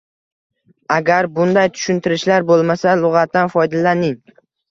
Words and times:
Agar 0.95 1.27
bunday 1.35 1.69
tushuntirishlar 1.75 2.47
boʻlmasa, 2.53 2.97
lugʻatdan 3.05 3.53
foydalaning 3.57 4.19